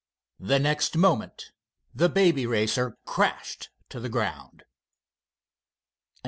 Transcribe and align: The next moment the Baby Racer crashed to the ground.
The 0.39 0.57
next 0.57 0.97
moment 0.97 1.51
the 1.93 2.09
Baby 2.09 2.47
Racer 2.47 2.97
crashed 3.05 3.69
to 3.89 3.99
the 3.99 4.09
ground. 4.09 4.63